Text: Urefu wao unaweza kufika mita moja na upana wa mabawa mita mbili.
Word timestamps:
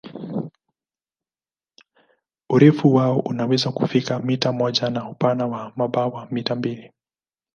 Urefu 2.49 2.93
wao 2.93 3.19
unaweza 3.19 3.71
kufika 3.71 4.19
mita 4.19 4.51
moja 4.51 4.89
na 4.89 5.09
upana 5.09 5.45
wa 5.47 5.71
mabawa 5.75 6.27
mita 6.31 6.55
mbili. 6.55 6.91